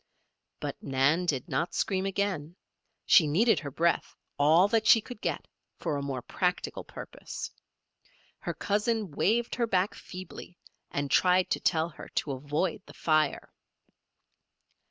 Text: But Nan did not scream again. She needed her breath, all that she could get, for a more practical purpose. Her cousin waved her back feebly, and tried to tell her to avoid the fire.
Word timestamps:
But 0.59 0.81
Nan 0.81 1.27
did 1.27 1.47
not 1.47 1.75
scream 1.75 2.07
again. 2.07 2.55
She 3.05 3.27
needed 3.27 3.59
her 3.59 3.69
breath, 3.69 4.15
all 4.39 4.67
that 4.69 4.87
she 4.87 4.99
could 4.99 5.21
get, 5.21 5.47
for 5.77 5.95
a 5.95 6.01
more 6.01 6.23
practical 6.23 6.83
purpose. 6.83 7.51
Her 8.39 8.55
cousin 8.55 9.11
waved 9.11 9.53
her 9.53 9.67
back 9.67 9.93
feebly, 9.93 10.57
and 10.89 11.11
tried 11.11 11.51
to 11.51 11.59
tell 11.59 11.89
her 11.89 12.09
to 12.15 12.31
avoid 12.31 12.81
the 12.87 12.95
fire. 12.95 13.53